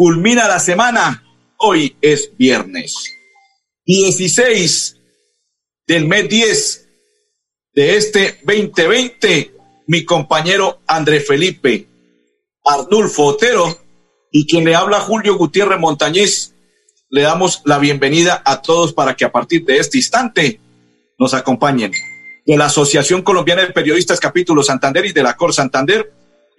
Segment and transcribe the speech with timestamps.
[0.00, 1.22] Culmina la semana.
[1.58, 3.04] Hoy es viernes.
[3.84, 4.96] 16
[5.86, 6.88] del mes 10
[7.74, 9.54] de este 2020.
[9.88, 11.86] Mi compañero André Felipe
[12.64, 13.78] Arnulfo Otero
[14.32, 16.54] y quien le habla Julio Gutiérrez Montañez.
[17.10, 20.60] Le damos la bienvenida a todos para que a partir de este instante
[21.18, 21.92] nos acompañen
[22.46, 26.10] de la Asociación Colombiana de Periodistas Capítulo Santander y de la Cor Santander.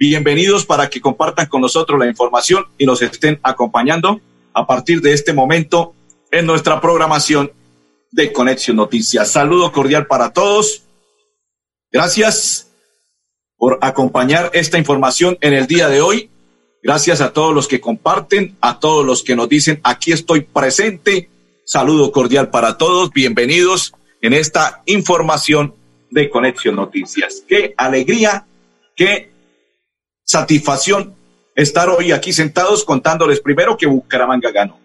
[0.04, 4.20] Bienvenidos para que compartan con nosotros la información y nos estén acompañando
[4.52, 5.94] a partir de este momento
[6.32, 7.52] en nuestra programación
[8.10, 9.32] de Conexión Noticias.
[9.32, 10.86] Saludo cordial para todos.
[11.92, 12.72] Gracias
[13.58, 16.32] por acompañar esta información en el día de hoy.
[16.82, 21.30] Gracias a todos los que comparten, a todos los que nos dicen aquí estoy presente.
[21.64, 23.12] Saludo cordial para todos.
[23.12, 25.76] Bienvenidos en esta información
[26.10, 27.44] de Conexión Noticias.
[27.48, 28.48] Qué alegría,
[28.96, 29.31] qué
[30.32, 31.14] satisfacción
[31.56, 34.80] estar hoy aquí sentados contándoles primero que Bucaramanga ganó,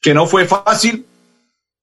[0.00, 1.04] que no fue fácil,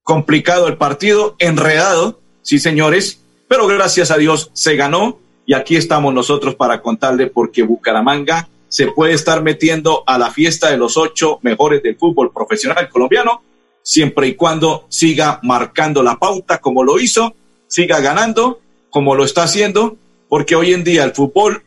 [0.02, 6.12] complicado el partido, enredado, sí señores, pero gracias a Dios se ganó y aquí estamos
[6.12, 11.38] nosotros para contarle porque Bucaramanga se puede estar metiendo a la fiesta de los ocho
[11.44, 13.44] mejores del fútbol profesional colombiano,
[13.84, 17.36] siempre y cuando siga marcando la pauta como lo hizo,
[17.68, 21.62] siga ganando como lo está haciendo, porque hoy en día el fútbol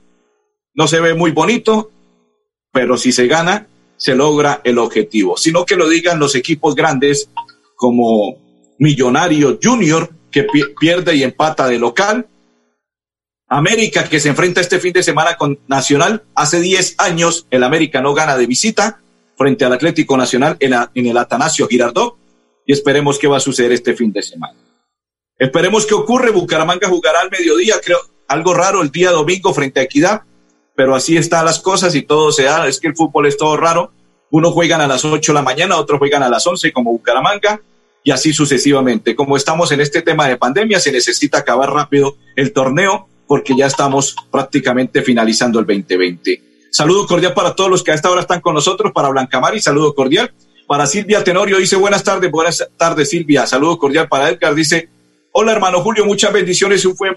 [0.80, 1.90] no se ve muy bonito,
[2.72, 3.66] pero si se gana,
[3.98, 5.36] se logra el objetivo.
[5.36, 7.28] Sino que lo digan los equipos grandes
[7.76, 8.38] como
[8.78, 10.46] Millonario Junior, que
[10.80, 12.28] pierde y empata de local.
[13.46, 16.22] América, que se enfrenta este fin de semana con Nacional.
[16.34, 19.02] Hace 10 años el América no gana de visita
[19.36, 22.16] frente al Atlético Nacional en, en el Atanasio Girardot.
[22.64, 24.58] Y esperemos qué va a suceder este fin de semana.
[25.38, 26.30] Esperemos que ocurre.
[26.30, 30.22] Bucaramanga jugará al mediodía, creo, algo raro el día domingo frente a Equidad,
[30.80, 32.66] pero así están las cosas y todo se da.
[32.66, 33.92] Es que el fútbol es todo raro.
[34.30, 37.60] Unos juegan a las 8 de la mañana, otros juegan a las 11 como Bucaramanga
[38.02, 39.14] y así sucesivamente.
[39.14, 43.66] Como estamos en este tema de pandemia, se necesita acabar rápido el torneo porque ya
[43.66, 46.42] estamos prácticamente finalizando el 2020.
[46.70, 49.60] Saludo cordial para todos los que a esta hora están con nosotros, para Blancamar y
[49.60, 50.32] saludo cordial.
[50.66, 53.46] Para Silvia Tenorio dice buenas tardes, buenas tardes Silvia.
[53.46, 54.88] Saludo cordial para Edgar, dice
[55.32, 56.86] Hola, hermano Julio, muchas bendiciones.
[56.86, 57.16] Un buen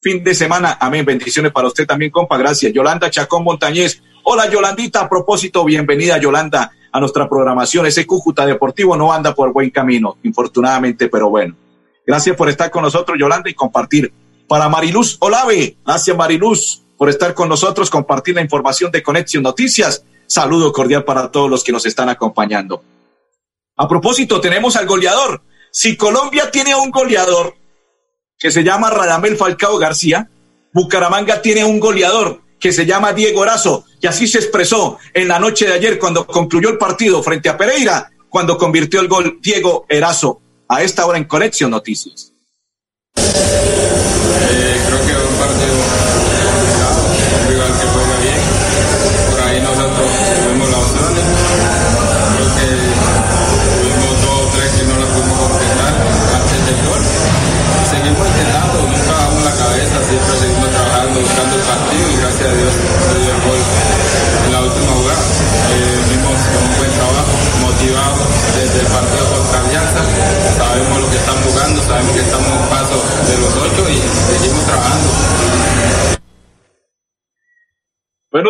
[0.00, 0.76] fin de semana.
[0.80, 1.04] Amén.
[1.04, 2.36] Bendiciones para usted también, compa.
[2.36, 2.72] Gracias.
[2.72, 4.02] Yolanda Chacón Montañez.
[4.24, 5.00] Hola, Yolandita.
[5.00, 7.86] A propósito, bienvenida, Yolanda, a nuestra programación.
[7.86, 11.56] Ese Cúcuta Deportivo no anda por buen camino, infortunadamente, pero bueno.
[12.06, 14.12] Gracias por estar con nosotros, Yolanda, y compartir.
[14.48, 15.76] Para Mariluz Olave.
[15.84, 20.04] Gracias, Mariluz, por estar con nosotros, compartir la información de Conexión Noticias.
[20.26, 22.82] Saludo cordial para todos los que nos están acompañando.
[23.76, 27.54] A propósito, tenemos al goleador si Colombia tiene un goleador
[28.38, 30.28] que se llama Radamel Falcao García,
[30.72, 35.38] Bucaramanga tiene un goleador que se llama Diego Erazo, y así se expresó en la
[35.38, 39.86] noche de ayer cuando concluyó el partido frente a Pereira, cuando convirtió el gol Diego
[39.88, 40.40] Erazo.
[40.68, 42.32] A esta hora en Conexión Noticias.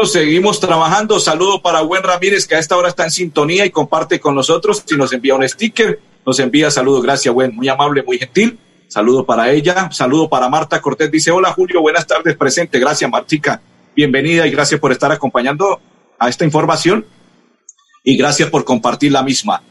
[0.05, 1.19] Seguimos trabajando.
[1.19, 4.83] Saludo para Buen Ramírez, que a esta hora está en sintonía y comparte con nosotros.
[4.85, 7.03] Si nos envía un sticker, nos envía saludos.
[7.03, 7.55] Gracias, Buen.
[7.55, 8.59] Muy amable, muy gentil.
[8.89, 9.91] Saludo para ella.
[9.93, 11.11] Saludo para Marta Cortés.
[11.11, 12.79] Dice, hola Julio, buenas tardes, presente.
[12.79, 13.61] Gracias, Martica.
[13.95, 15.81] Bienvenida y gracias por estar acompañando
[16.19, 17.05] a esta información
[18.05, 19.63] y gracias por compartir la misma.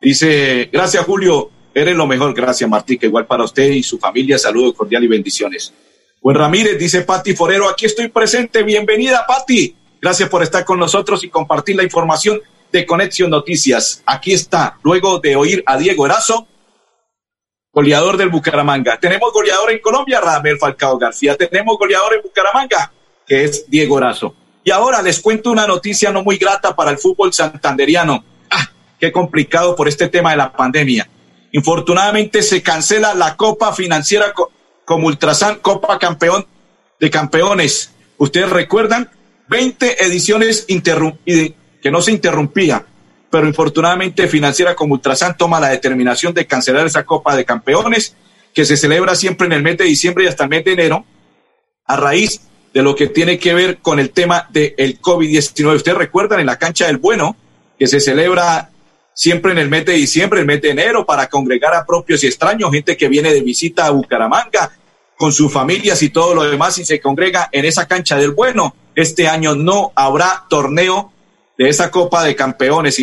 [0.00, 2.34] Dice, gracias Julio, eres lo mejor.
[2.34, 3.06] Gracias, Martica.
[3.06, 4.38] Igual para usted y su familia.
[4.38, 5.72] Saludo cordial y bendiciones.
[6.22, 8.62] Buen Ramírez, dice Pati Forero, aquí estoy presente.
[8.62, 9.74] Bienvenida, Pati.
[10.02, 14.02] Gracias por estar con nosotros y compartir la información de Conexión Noticias.
[14.04, 16.46] Aquí está, luego de oír a Diego Erazo,
[17.72, 19.00] goleador del Bucaramanga.
[19.00, 21.38] Tenemos goleador en Colombia, Radamel Falcao García.
[21.38, 22.92] Tenemos goleador en Bucaramanga,
[23.26, 24.34] que es Diego Erazo.
[24.62, 28.22] Y ahora les cuento una noticia no muy grata para el fútbol santanderiano.
[28.50, 28.68] Ah,
[28.98, 31.08] qué complicado por este tema de la pandemia.
[31.52, 34.34] Infortunadamente se cancela la Copa Financiera
[34.84, 36.46] como Ultrasan, Copa Campeón
[36.98, 37.92] de Campeones.
[38.18, 39.10] Ustedes recuerdan,
[39.48, 42.84] 20 ediciones que no se interrumpía,
[43.30, 48.14] pero infortunadamente Financiera como Ultrasan toma la determinación de cancelar esa Copa de Campeones
[48.54, 51.04] que se celebra siempre en el mes de diciembre y hasta el mes de enero,
[51.86, 52.40] a raíz
[52.74, 55.76] de lo que tiene que ver con el tema del COVID-19.
[55.76, 57.36] Ustedes recuerdan en la cancha del Bueno,
[57.78, 58.69] que se celebra
[59.20, 62.26] siempre en el mes de diciembre, el mes de enero, para congregar a propios y
[62.26, 64.72] extraños, gente que viene de visita a Bucaramanga
[65.18, 68.74] con sus familias y todo lo demás y se congrega en esa cancha del Bueno.
[68.94, 71.12] Este año no habrá torneo
[71.58, 72.96] de esa Copa de Campeones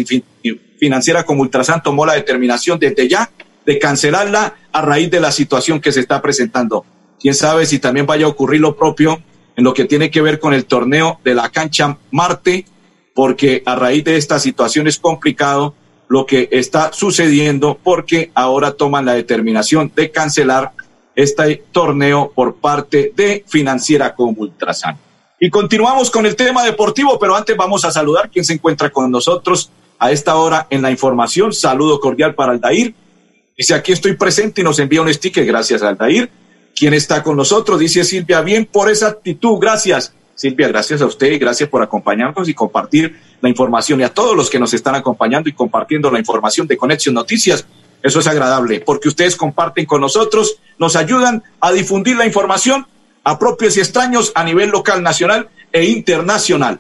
[0.80, 3.30] financiera como Ultrasan tomó la determinación desde ya
[3.64, 6.84] de cancelarla a raíz de la situación que se está presentando.
[7.20, 9.22] Quién sabe si también vaya a ocurrir lo propio
[9.56, 12.66] en lo que tiene que ver con el torneo de la cancha Marte,
[13.14, 15.76] porque a raíz de esta situación es complicado
[16.08, 20.72] lo que está sucediendo, porque ahora toman la determinación de cancelar
[21.16, 24.98] este torneo por parte de Financiera como Ultrasan.
[25.40, 29.12] Y continuamos con el tema deportivo, pero antes vamos a saludar quien se encuentra con
[29.12, 31.54] nosotros a esta hora en la información.
[31.54, 32.94] Saludo cordial para Aldair
[33.58, 35.44] Dice, aquí estoy presente y nos envía un sticker.
[35.44, 36.30] Gracias, Altair.
[36.76, 37.80] ¿Quién está con nosotros?
[37.80, 39.58] Dice Silvia, bien por esa actitud.
[39.60, 40.14] Gracias.
[40.38, 44.36] Silvia, gracias a usted y gracias por acompañarnos y compartir la información y a todos
[44.36, 47.66] los que nos están acompañando y compartiendo la información de Conexión Noticias.
[48.04, 52.86] Eso es agradable porque ustedes comparten con nosotros, nos ayudan a difundir la información
[53.24, 56.80] a propios y extraños a nivel local, nacional e internacional.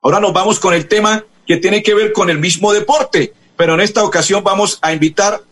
[0.00, 3.74] Ahora nos vamos con el tema que tiene que ver con el mismo deporte, pero
[3.74, 5.42] en esta ocasión vamos a invitar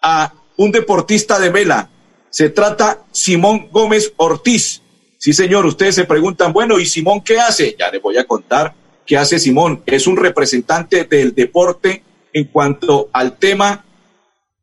[0.00, 1.90] a un deportista de vela.
[2.30, 4.80] Se trata Simón Gómez Ortiz.
[5.20, 7.76] Sí, señor, ustedes se preguntan, bueno, ¿y Simón qué hace?
[7.78, 8.72] Ya les voy a contar
[9.04, 9.82] qué hace Simón.
[9.84, 12.02] Es un representante del deporte
[12.32, 13.84] en cuanto al tema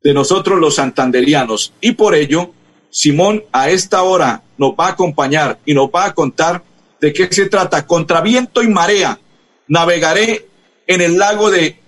[0.02, 1.74] de nosotros los santanderianos.
[1.80, 2.50] Y por ello,
[2.90, 6.64] Simón a esta hora nos va a acompañar y nos va a contar
[7.00, 7.86] de qué se trata.
[7.86, 9.20] Contra viento y marea,
[9.68, 10.48] navegaré
[10.88, 11.78] en el lago de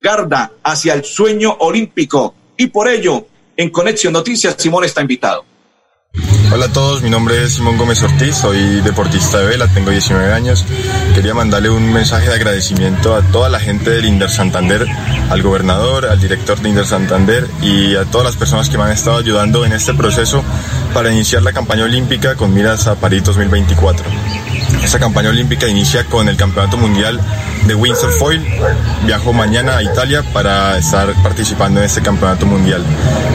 [0.00, 3.26] Garda hacia el sueño olímpico y por ello,
[3.58, 5.44] en Conexión Noticias, Simón está invitado.
[6.52, 10.32] Hola a todos, mi nombre es Simón Gómez Ortiz, soy deportista de vela, tengo 19
[10.32, 10.64] años.
[11.14, 14.86] Quería mandarle un mensaje de agradecimiento a toda la gente del Inder Santander,
[15.30, 18.92] al gobernador, al director de Inder Santander y a todas las personas que me han
[18.92, 20.44] estado ayudando en este proceso
[20.92, 24.04] para iniciar la campaña olímpica con miras a París 2024.
[24.82, 27.20] Esta campaña olímpica inicia con el Campeonato Mundial
[27.66, 28.44] de Windsurf Foil.
[29.04, 32.84] Viajo mañana a Italia para estar participando en este Campeonato Mundial.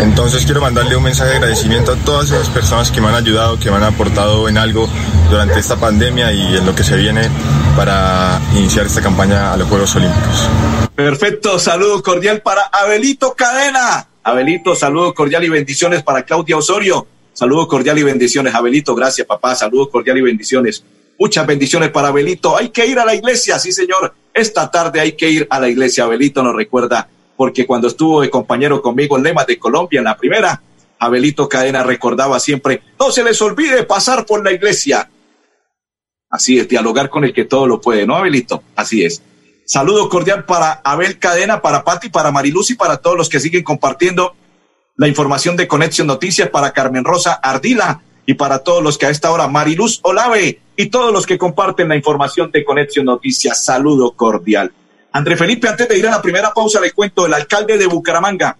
[0.02, 3.60] Entonces quiero mandarle un mensaje de agradecimiento a todas esas personas que me han ayudado,
[3.60, 4.88] que me han aportado en algo
[5.30, 7.30] durante esta pandemia y en lo que se viene
[7.76, 10.50] para iniciar esta campaña a los Juegos Olímpicos.
[10.96, 14.08] Perfecto, saludo cordial para Abelito Cadena.
[14.24, 17.08] Abelito, saludo cordial y bendiciones para Claudia Osorio.
[17.34, 18.94] Saludo cordial y bendiciones, Abelito.
[18.94, 19.56] Gracias, papá.
[19.56, 20.84] Saludo cordial y bendiciones.
[21.20, 22.56] Muchas bendiciones para Abelito.
[22.56, 24.14] Hay que ir a la iglesia, sí, señor.
[24.34, 26.06] Esta tarde hay que ir a la iglesia.
[26.06, 30.16] Abelito nos recuerda, porque cuando estuvo de compañero conmigo en Lema de Colombia en la
[30.16, 30.62] primera,
[30.98, 35.10] Abelito Cadena recordaba siempre, no se les olvide pasar por la iglesia.
[36.30, 38.64] Así es, dialogar con el que todo lo puede, ¿no, Abelito?
[38.78, 39.22] Así es.
[39.66, 43.64] Saludo cordial para Abel Cadena, para Pati, para Mariluz y para todos los que siguen
[43.64, 44.36] compartiendo
[44.96, 49.10] la información de Conexión Noticias, para Carmen Rosa Ardila, y para todos los que a
[49.10, 54.12] esta hora, Mariluz Olave y todos los que comparten la información de Conexión Noticias, saludo
[54.12, 54.72] cordial.
[55.12, 58.56] André Felipe, antes de ir a la primera pausa, le cuento, el alcalde de Bucaramanga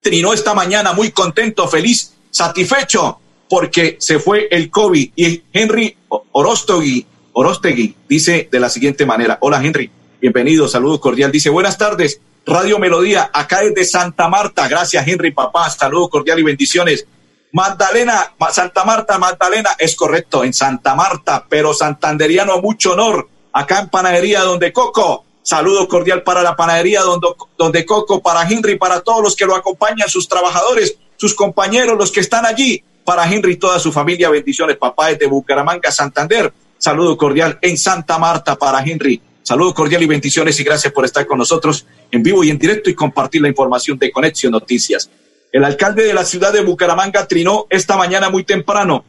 [0.00, 5.12] trinó esta mañana muy contento, feliz, satisfecho, porque se fue el COVID.
[5.14, 5.96] Y Henry
[6.32, 12.20] Orostegui, Orostegui dice de la siguiente manera, hola Henry, bienvenido, saludo cordial, dice buenas tardes,
[12.44, 17.06] Radio Melodía, acá es de Santa Marta, gracias Henry, papá, saludo cordial y bendiciones.
[17.52, 23.88] Magdalena, Santa Marta, Magdalena, es correcto, en Santa Marta, pero santanderiano mucho honor, acá en
[23.88, 25.24] Panadería Donde Coco.
[25.42, 29.56] Saludo cordial para la panadería donde, donde Coco, para Henry, para todos los que lo
[29.56, 34.28] acompañan, sus trabajadores, sus compañeros, los que están allí, para Henry y toda su familia,
[34.28, 36.52] bendiciones, papá de Bucaramanga, Santander.
[36.76, 39.22] Saludo cordial en Santa Marta para Henry.
[39.42, 42.90] Saludo cordial y bendiciones y gracias por estar con nosotros en vivo y en directo
[42.90, 45.08] y compartir la información de Conexión Noticias.
[45.52, 49.04] El alcalde de la ciudad de Bucaramanga trinó esta mañana muy temprano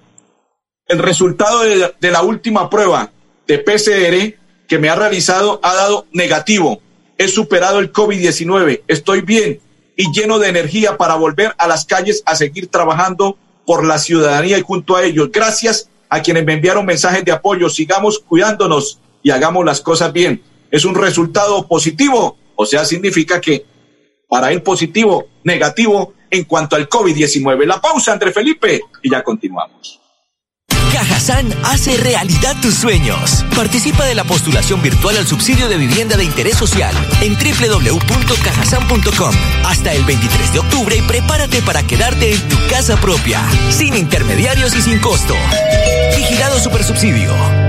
[0.89, 3.11] el resultado de, la última prueba
[3.47, 6.81] de PCR que me ha realizado ha dado negativo.
[7.17, 9.59] He superado el COVID-19, estoy bien
[9.95, 14.57] y lleno de energía para volver a las calles a seguir trabajando por la ciudadanía
[14.57, 15.29] y junto a ellos.
[15.31, 17.69] Gracias a quienes me enviaron mensajes de apoyo.
[17.69, 20.41] Sigamos cuidándonos y hagamos las cosas bien.
[20.71, 23.65] Es un resultado positivo O sea, significa que
[24.27, 27.65] para él positivo, negativo en cuanto al COVID-19.
[27.65, 29.99] La pausa, André Felipe, y ya continuamos.
[30.91, 33.45] Cajazán hace realidad tus sueños.
[33.55, 39.93] Participa de la postulación virtual al subsidio de vivienda de interés social en www.cajasan.com hasta
[39.93, 44.81] el 23 de octubre y prepárate para quedarte en tu casa propia, sin intermediarios y
[44.81, 45.35] sin costo.
[46.17, 47.68] Vigilado Supersubsidio.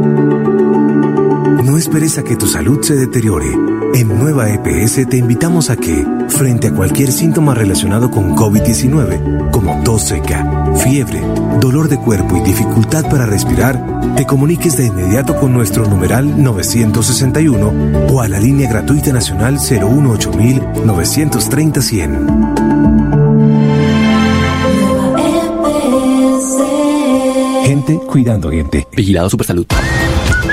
[1.63, 3.53] No esperes a que tu salud se deteriore.
[3.93, 9.83] En Nueva EPS te invitamos a que, frente a cualquier síntoma relacionado con COVID-19, como
[9.83, 11.21] tos seca, fiebre,
[11.59, 18.07] dolor de cuerpo y dificultad para respirar, te comuniques de inmediato con nuestro numeral 961
[18.09, 20.31] o a la línea gratuita nacional 018
[20.83, 22.27] 930 100.
[27.65, 28.87] Gente cuidando gente.
[28.91, 29.67] Vigilado Supersalud.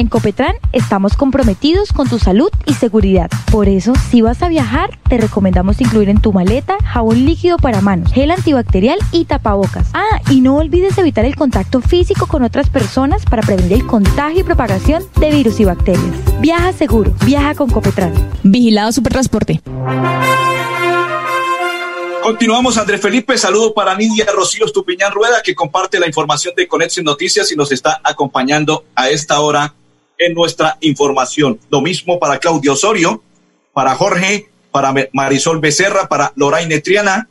[0.00, 3.28] En Copetran estamos comprometidos con tu salud y seguridad.
[3.52, 7.82] Por eso, si vas a viajar, te recomendamos incluir en tu maleta jabón líquido para
[7.82, 9.90] manos, gel antibacterial y tapabocas.
[9.92, 14.40] Ah, y no olvides evitar el contacto físico con otras personas para prevenir el contagio
[14.40, 16.40] y propagación de virus y bacterias.
[16.40, 18.14] Viaja seguro, viaja con Copetran.
[18.42, 19.60] Vigilado Supertransporte.
[22.22, 23.36] Continuamos, André Felipe.
[23.36, 27.70] Saludo para Nidia Rocío Estupiñán Rueda, que comparte la información de Conexión Noticias y nos
[27.70, 29.74] está acompañando a esta hora
[30.20, 31.58] en nuestra información.
[31.70, 33.22] Lo mismo para Claudio Osorio,
[33.72, 37.28] para Jorge, para Marisol Becerra, para Loraine Triana,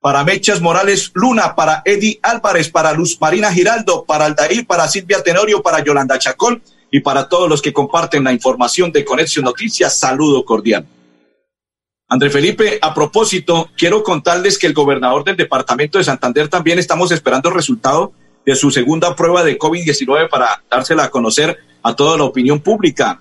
[0.00, 5.22] para Mechas Morales Luna, para Eddie Álvarez, para Luz Marina Giraldo, para Aldair, para Silvia
[5.22, 9.98] Tenorio, para Yolanda Chacón y para todos los que comparten la información de Conexión Noticias.
[9.98, 10.86] Saludo cordial.
[12.08, 17.10] André Felipe, a propósito, quiero contarles que el gobernador del departamento de Santander también estamos
[17.10, 18.12] esperando el resultado
[18.46, 23.20] de su segunda prueba de COVID-19 para dársela a conocer a toda la opinión pública.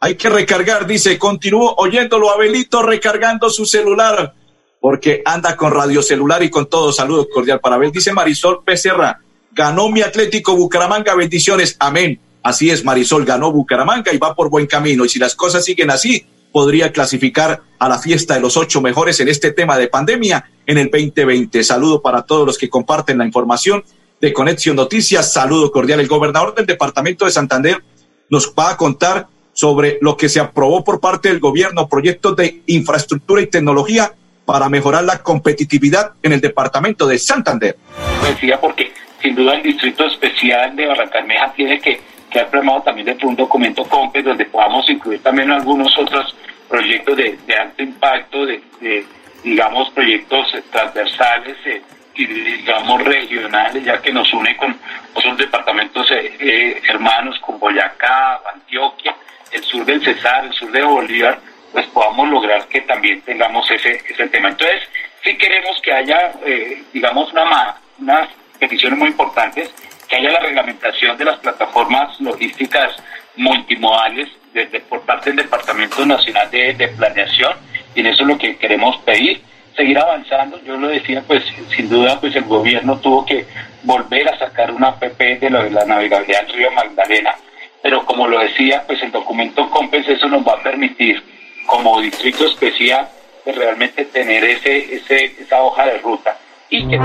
[0.00, 4.32] Hay que recargar, dice, continúo oyéndolo, Abelito, recargando su celular,
[4.80, 6.92] porque anda con radio celular y con todo.
[6.92, 7.92] Saludos cordial para Abel.
[7.92, 9.20] Dice Marisol Becerra,
[9.52, 12.18] ganó mi Atlético Bucaramanga, bendiciones, amén.
[12.42, 15.04] Así es, Marisol ganó Bucaramanga y va por buen camino.
[15.04, 19.20] Y si las cosas siguen así, podría clasificar a la fiesta de los ocho mejores
[19.20, 21.62] en este tema de pandemia en el 2020.
[21.62, 23.84] Saludo para todos los que comparten la información
[24.22, 25.34] de Conexión Noticias.
[25.34, 26.00] Saludo cordial.
[26.00, 27.82] El gobernador del departamento de Santander
[28.30, 32.60] nos va a contar sobre lo que se aprobó por parte del gobierno, proyectos de
[32.66, 34.12] infraestructura y tecnología
[34.44, 37.76] para mejorar la competitividad en el departamento de Santander.
[38.22, 38.92] Decía porque
[39.22, 43.84] sin duda el distrito especial de Barrancameja tiene que quedar programado también de un documento
[43.84, 46.36] COMPES donde podamos incluir también algunos otros
[46.68, 49.06] proyectos de, de alto impacto, de, de,
[49.42, 51.82] digamos proyectos transversales eh,
[52.24, 54.78] digamos, regionales, ya que nos une con
[55.12, 59.14] otros departamentos eh, eh, hermanos, con Boyacá, Antioquia,
[59.52, 61.38] el sur del Cesar, el sur de Bolívar,
[61.72, 64.48] pues podamos lograr que también tengamos ese, ese tema.
[64.48, 64.82] Entonces,
[65.22, 69.70] sí queremos que haya, eh, digamos, una, unas peticiones muy importantes,
[70.08, 72.96] que haya la reglamentación de las plataformas logísticas
[73.36, 77.54] multimodales desde, por parte del Departamento Nacional de, de Planeación,
[77.94, 79.42] y en eso es lo que queremos pedir
[79.76, 80.58] seguir avanzando.
[80.64, 83.46] Yo lo decía, pues sin duda, pues el gobierno tuvo que
[83.82, 87.34] volver a sacar una APP de, la navegabilidad del río Magdalena,
[87.82, 91.22] pero como lo decía, pues el documento COMPES eso nos va a permitir,
[91.66, 93.08] como distrito especial,
[93.44, 96.36] pues realmente tener ese, ese, esa hoja de ruta.
[96.68, 96.98] Y que...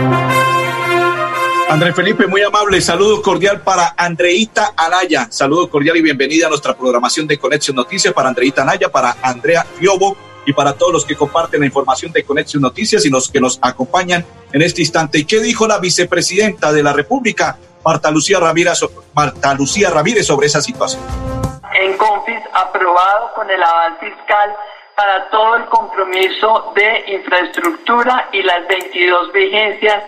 [1.70, 2.82] André Felipe, muy amable.
[2.82, 5.28] Saludo cordial para Andreita Anaya.
[5.30, 9.64] Saludo cordial y bienvenida a nuestra programación de Conexión Noticias para Andreita Anaya, para Andrea
[9.64, 13.40] Fiobo y para todos los que comparten la información de Conexión Noticias y los que
[13.40, 15.20] nos acompañan en este instante.
[15.20, 18.80] ¿Y qué dijo la vicepresidenta de la República, Marta Lucía Ramírez,
[19.14, 21.02] Marta Lucía Ramírez sobre esa situación?
[21.74, 24.56] En CONFIS, aprobado con el aval fiscal
[24.96, 30.04] para todo el compromiso de infraestructura y las 22 vigencias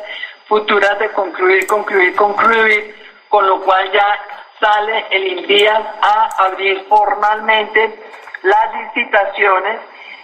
[0.48, 2.96] futuras de concluir, concluir, concluir,
[3.30, 4.20] con lo cual ya
[4.60, 8.00] sale el INDIAS a abrir formalmente
[8.44, 9.80] las licitaciones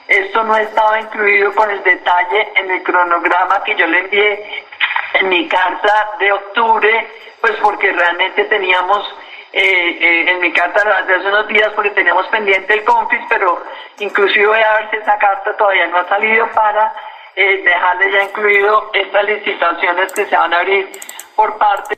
[0.09, 4.65] esto no estaba incluido con el detalle en el cronograma que yo le envié
[5.13, 7.07] en mi carta de octubre,
[7.39, 9.07] pues porque realmente teníamos
[9.53, 13.63] eh, eh, en mi carta de hace unos días porque teníamos pendiente el CONFIS, pero
[13.99, 16.91] inclusive a ver si esa carta todavía no ha salido para
[17.35, 20.89] eh, dejarle ya incluido estas licitaciones que se van a abrir
[21.35, 21.97] por parte.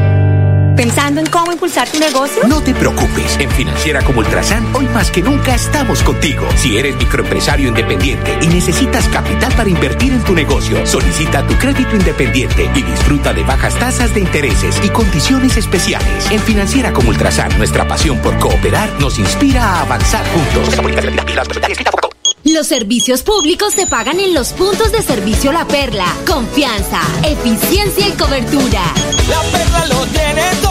[0.81, 2.41] ¿Pensando en cómo impulsar tu negocio?
[2.47, 3.37] No te preocupes.
[3.39, 6.47] En Financiera como Ultrasan, hoy más que nunca estamos contigo.
[6.55, 11.95] Si eres microempresario independiente y necesitas capital para invertir en tu negocio, solicita tu crédito
[11.95, 16.31] independiente y disfruta de bajas tasas de intereses y condiciones especiales.
[16.31, 20.79] En Financiera como Ultrasan, nuestra pasión por cooperar nos inspira a avanzar juntos.
[22.43, 26.07] Los servicios públicos se pagan en los puntos de servicio La Perla.
[26.25, 28.81] Confianza, eficiencia y cobertura.
[29.29, 30.70] La Perla lo tiene todo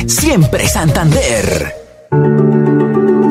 [0.07, 1.75] Siempre Santander.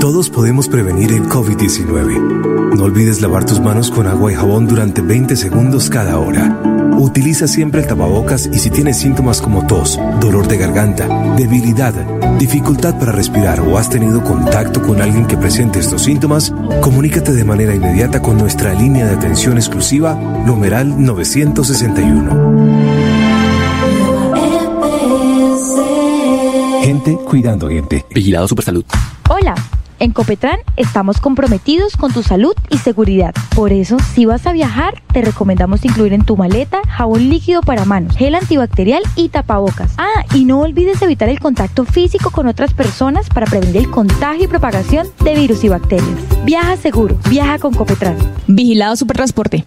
[0.00, 2.76] Todos podemos prevenir el COVID-19.
[2.76, 6.58] No olvides lavar tus manos con agua y jabón durante 20 segundos cada hora.
[6.98, 11.94] Utiliza siempre el tapabocas y si tienes síntomas como tos, dolor de garganta, debilidad,
[12.38, 17.44] dificultad para respirar o has tenido contacto con alguien que presente estos síntomas, comunícate de
[17.44, 23.59] manera inmediata con nuestra línea de atención exclusiva, numeral 961.
[26.90, 28.04] Gente cuidando gente.
[28.10, 28.84] Vigilado Supersalud.
[29.28, 29.54] Hola.
[30.00, 33.32] En Copetran estamos comprometidos con tu salud y seguridad.
[33.54, 37.84] Por eso, si vas a viajar, te recomendamos incluir en tu maleta jabón líquido para
[37.84, 39.92] manos, gel antibacterial y tapabocas.
[39.98, 44.46] Ah, y no olvides evitar el contacto físico con otras personas para prevenir el contagio
[44.46, 46.44] y propagación de virus y bacterias.
[46.44, 48.16] Viaja seguro, viaja con Copetran.
[48.48, 49.64] Vigilado Supertransporte.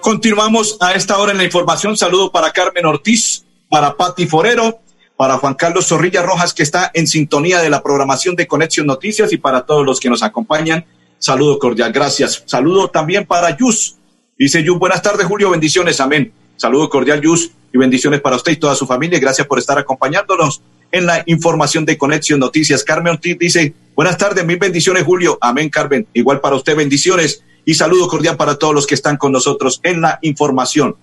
[0.00, 1.94] Continuamos a esta hora en la información.
[1.94, 4.82] Saludo para Carmen Ortiz, para Patti Forero,
[5.16, 9.32] para Juan Carlos Zorrilla Rojas, que está en sintonía de la programación de Conexión Noticias,
[9.32, 10.84] y para todos los que nos acompañan.
[11.18, 12.42] Saludo cordial, gracias.
[12.44, 13.96] Saludo también para Yus.
[14.38, 16.34] Dice Yus, buenas tardes, Julio, bendiciones, amén.
[16.56, 19.18] Saludo cordial, Yus, y bendiciones para usted y toda su familia.
[19.18, 22.84] Gracias por estar acompañándonos en la información de Conexión Noticias.
[22.84, 25.38] Carmen Ortiz dice, Buenas tardes, mil bendiciones, Julio.
[25.40, 26.06] Amén, Carmen.
[26.12, 30.02] Igual para usted, bendiciones y saludo cordial para todos los que están con nosotros en
[30.02, 30.94] la información.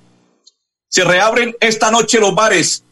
[0.90, 2.84] Se reabren esta noche los bares.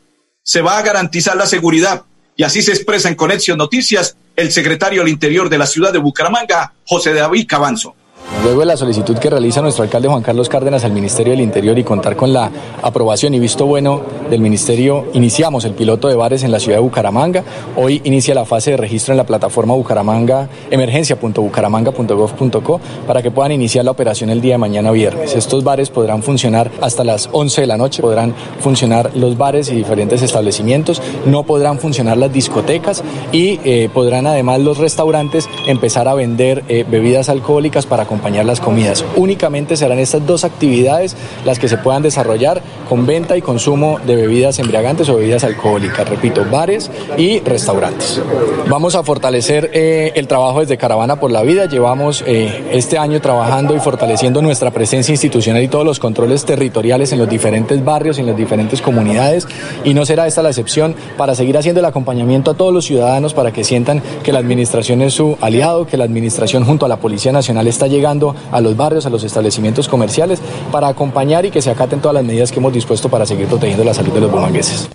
[0.43, 2.03] Se va a garantizar la seguridad.
[2.35, 5.97] Y así se expresa en Conexión Noticias el secretario del Interior de la ciudad de
[5.97, 7.95] Bucaramanga, José David Cabanzo.
[8.43, 11.77] Luego de la solicitud que realiza nuestro alcalde Juan Carlos Cárdenas al Ministerio del Interior
[11.77, 16.43] y contar con la aprobación y visto bueno del Ministerio, iniciamos el piloto de bares
[16.43, 17.43] en la ciudad de Bucaramanga.
[17.75, 23.85] Hoy inicia la fase de registro en la plataforma Bucaramanga, emergencia.bucaramanga.gov.co para que puedan iniciar
[23.85, 25.35] la operación el día de mañana viernes.
[25.35, 29.75] Estos bares podrán funcionar hasta las 11 de la noche, podrán funcionar los bares y
[29.75, 36.13] diferentes establecimientos, no podrán funcionar las discotecas y eh, podrán además los restaurantes empezar a
[36.13, 39.05] vender eh, bebidas alcohólicas para acompañar las comidas.
[39.15, 44.15] Únicamente serán estas dos actividades las que se puedan desarrollar con venta y consumo de
[44.15, 46.09] bebidas embriagantes o bebidas alcohólicas.
[46.09, 48.19] Repito, bares y restaurantes.
[48.67, 51.67] Vamos a fortalecer eh, el trabajo desde Caravana por la Vida.
[51.67, 57.11] Llevamos eh, este año trabajando y fortaleciendo nuestra presencia institucional y todos los controles territoriales
[57.11, 59.47] en los diferentes barrios, en las diferentes comunidades.
[59.83, 63.35] Y no será esta la excepción para seguir haciendo el acompañamiento a todos los ciudadanos
[63.35, 66.97] para que sientan que la administración es su aliado, que la administración junto a la
[66.97, 70.39] Policía Nacional está llegando a los barrios, a los establecimientos comerciales,
[70.71, 73.83] para acompañar y que se acaten todas las medidas que hemos dispuesto para seguir protegiendo
[73.83, 74.89] la salud de los bumangueses.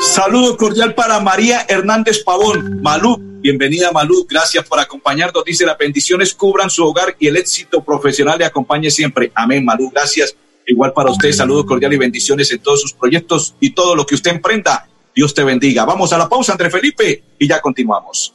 [0.00, 2.80] Saludo cordial para María Hernández Pavón.
[2.82, 5.44] Malú, bienvenida Malú, gracias por acompañarnos.
[5.44, 9.30] Dice, las bendiciones cubran su hogar y el éxito profesional le acompañe siempre.
[9.34, 10.34] Amén, Malú, gracias.
[10.66, 14.16] Igual para usted, saludo cordial y bendiciones en todos sus proyectos y todo lo que
[14.16, 14.88] usted emprenda.
[15.14, 15.84] Dios te bendiga.
[15.84, 18.34] Vamos a la pausa, André Felipe, y ya continuamos.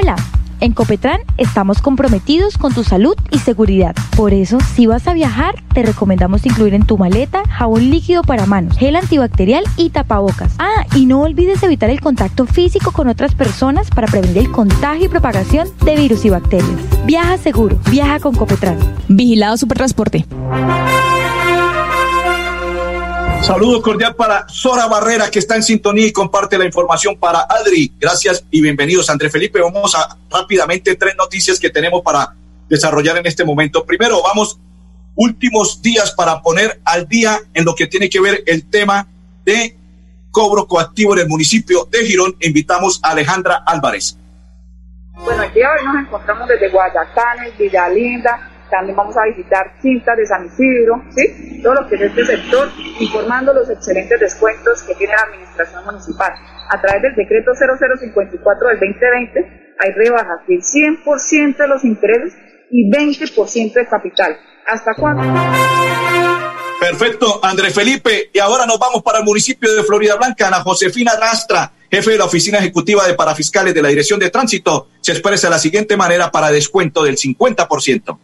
[0.00, 0.16] Hola,
[0.60, 3.94] en Copetran estamos comprometidos con tu salud y seguridad.
[4.16, 8.46] Por eso, si vas a viajar, te recomendamos incluir en tu maleta jabón líquido para
[8.46, 10.54] manos, gel antibacterial y tapabocas.
[10.58, 15.04] Ah, y no olvides evitar el contacto físico con otras personas para prevenir el contagio
[15.04, 16.70] y propagación de virus y bacterias.
[17.04, 18.78] Viaja seguro, viaja con Copetran.
[19.08, 20.24] Vigilado Supertransporte.
[23.42, 27.92] Saludo cordial para Sora Barrera, que está en sintonía y comparte la información para Adri.
[27.98, 29.60] Gracias y bienvenidos, André Felipe.
[29.60, 32.34] Vamos a rápidamente tres noticias que tenemos para
[32.68, 33.84] desarrollar en este momento.
[33.84, 34.60] Primero, vamos
[35.16, 39.08] últimos días para poner al día en lo que tiene que ver el tema
[39.44, 39.76] de
[40.30, 42.36] cobro coactivo en el municipio de Girón.
[42.40, 44.16] Invitamos a Alejandra Álvarez.
[45.24, 50.46] Bueno, de hoy nos encontramos desde Guayacanes, Villalinda, también vamos a visitar Cintas de San
[50.46, 51.60] Isidro, ¿sí?
[51.62, 56.32] todo lo que es este sector, informando los excelentes descuentos que tiene la administración municipal.
[56.70, 62.34] A través del decreto 0054 del 2020 hay rebajas del 100% de los intereses
[62.70, 64.38] y 20% de capital.
[64.66, 65.22] ¿Hasta cuándo?
[66.78, 68.30] Perfecto, André Felipe.
[68.32, 70.46] Y ahora nos vamos para el municipio de Florida Blanca.
[70.46, 74.88] Ana Josefina Rastra, jefe de la Oficina Ejecutiva de Parafiscales de la Dirección de Tránsito,
[75.00, 78.18] se expresa de la siguiente manera para descuento del 50%.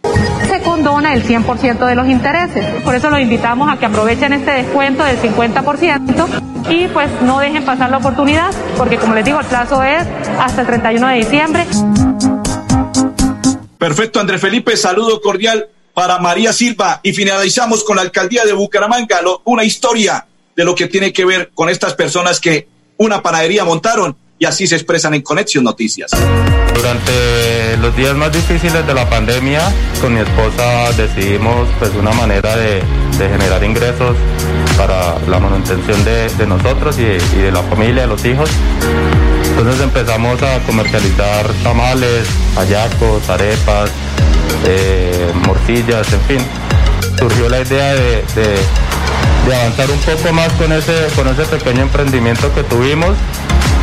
[0.48, 2.83] Se condona el 100% de los intereses.
[2.83, 7.64] Por eso los invitamos a que aprovechen este descuento del 50% y pues no dejen
[7.64, 10.07] pasar la oportunidad, porque como les digo, el plazo es
[10.38, 11.66] hasta el 31 de diciembre.
[13.79, 19.20] Perfecto, Andrés Felipe, saludo cordial para María Silva y finalizamos con la alcaldía de Bucaramanga,
[19.44, 24.16] una historia de lo que tiene que ver con estas personas que una panadería montaron
[24.38, 26.11] y así se expresan en Conexión Noticias.
[26.74, 29.61] Durante los días más difíciles de la pandemia,
[30.00, 32.82] con mi esposa decidimos pues una manera de,
[33.18, 34.14] generar ingresos
[34.76, 38.50] para la manutención de, nosotros y de, la familia, de los hijos.
[39.48, 43.90] Entonces empezamos a comercializar tamales, hallacos, arepas,
[44.66, 46.38] eh, morcillas, en fin.
[47.18, 48.22] Surgió la idea de,
[49.54, 53.16] avanzar un poco más con ese, con ese pequeño emprendimiento que tuvimos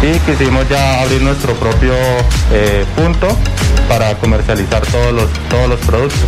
[0.01, 1.93] y quisimos ya abrir nuestro propio
[2.51, 3.27] eh, punto
[3.87, 6.19] para comercializar todos los, todos los productos.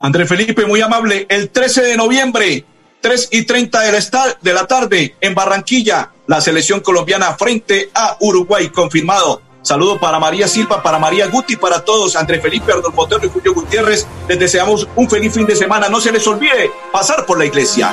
[0.00, 2.64] André Felipe, muy amable, el 13 de noviembre,
[3.00, 8.68] 3 y 30 de la, de tarde, en Barranquilla, la selección colombiana frente a Uruguay,
[8.68, 9.42] confirmado.
[9.62, 13.52] Saludo para María Silva, para María Guti, para todos, André Felipe, Arnolfo Otero y Julio
[13.52, 14.06] Gutiérrez.
[14.28, 15.88] Les deseamos un feliz fin de semana.
[15.88, 17.92] No se les olvide pasar por la iglesia.